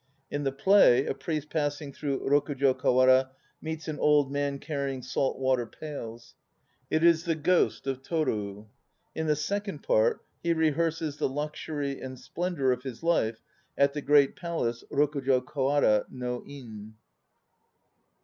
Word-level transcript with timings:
In 0.31 0.43
the 0.45 0.51
play 0.51 1.05
a 1.05 1.13
priest 1.13 1.51
passing 1.51 1.93
through 1.93 2.27
Rokujo 2.27 2.73
kawara 2.73 3.29
meets 3.61 3.87
an 3.87 3.99
old 3.99 4.31
man 4.31 4.57
carrying 4.57 5.03
salt 5.03 5.37
water 5.37 5.67
pails. 5.67 6.33
It 6.89 7.03
is 7.03 7.25
the 7.25 7.35
ghost 7.35 7.85
of 7.85 8.01
Toru. 8.01 8.65
In 9.13 9.27
t!. 9.27 9.35
second 9.35 9.83
part 9.83 10.25
he 10.41 10.53
rehearses 10.53 11.17
the 11.17 11.29
luxury 11.29 12.01
and 12.01 12.17
splendour 12.19 12.71
of 12.71 12.81
his 12.81 13.03
life 13.03 13.43
at 13.77 13.93
the 13.93 14.01
great 14.01 14.35
palace 14.35 14.83
Rokujo 14.89 15.45
kawara 15.45 16.05
no 16.09 16.43
In. 16.47 16.95